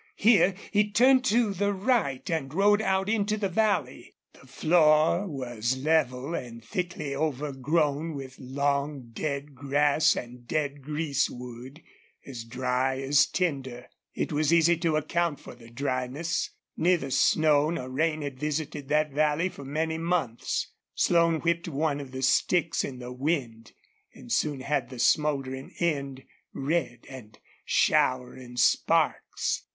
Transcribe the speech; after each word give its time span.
Here 0.17 0.55
he 0.71 0.89
turned 0.89 1.23
to 1.25 1.53
the 1.53 1.71
right 1.73 2.27
and 2.27 2.51
rode 2.51 2.81
out 2.81 3.07
into 3.07 3.37
the 3.37 3.49
valley. 3.49 4.15
The 4.33 4.47
floor 4.47 5.27
was 5.27 5.77
level 5.77 6.33
and 6.33 6.65
thickly 6.65 7.15
overgrown 7.15 8.15
with 8.15 8.39
long, 8.39 9.11
dead 9.13 9.53
grass 9.53 10.15
and 10.15 10.47
dead 10.47 10.81
greasewood, 10.81 11.83
as 12.25 12.45
dry 12.45 12.99
as 12.99 13.27
tinder. 13.27 13.89
It 14.15 14.31
was 14.31 14.51
easy 14.51 14.75
to 14.77 14.95
account 14.95 15.39
for 15.39 15.53
the 15.53 15.69
dryness; 15.69 16.49
neither 16.75 17.11
snow 17.11 17.69
nor 17.69 17.87
rain 17.87 18.23
had 18.23 18.39
visited 18.39 18.87
that 18.87 19.11
valley 19.11 19.49
for 19.49 19.65
many 19.65 19.99
months. 19.99 20.71
Slone 20.95 21.41
whipped 21.41 21.67
one 21.67 21.99
of 21.99 22.09
the 22.09 22.23
sticks 22.23 22.83
in 22.83 22.97
the 22.97 23.13
wind 23.13 23.73
and 24.15 24.31
soon 24.31 24.61
had 24.61 24.89
the 24.89 24.97
smoldering 24.97 25.75
end 25.77 26.23
red 26.53 27.05
and 27.07 27.37
showering 27.67 28.57
sparks. 28.57 29.65